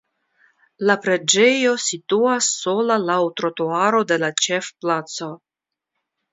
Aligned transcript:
La 0.89 0.95
preĝejo 1.03 1.73
situas 1.83 2.49
sola 2.63 2.99
laŭ 3.11 3.21
trotuaro 3.43 4.03
de 4.15 4.21
la 4.25 4.33
ĉefplaco. 4.47 5.33